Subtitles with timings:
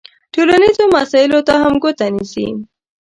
[0.33, 2.47] ټولنیزو مسایلو ته هم ګوته نیسي.